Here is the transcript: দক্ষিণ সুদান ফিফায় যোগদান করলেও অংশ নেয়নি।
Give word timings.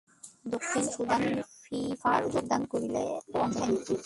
দক্ষিণ 0.45 0.83
সুদান 0.93 1.23
ফিফায় 1.61 2.25
যোগদান 2.33 2.61
করলেও 2.71 3.09
অংশ 3.37 3.57
নেয়নি। 3.61 3.95